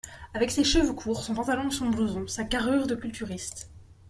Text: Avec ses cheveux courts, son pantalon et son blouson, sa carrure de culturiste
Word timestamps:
Avec 0.33 0.49
ses 0.49 0.63
cheveux 0.63 0.93
courts, 0.93 1.21
son 1.23 1.35
pantalon 1.35 1.69
et 1.69 1.71
son 1.71 1.91
blouson, 1.91 2.25
sa 2.27 2.43
carrure 2.43 2.87
de 2.87 2.95
culturiste 2.95 3.69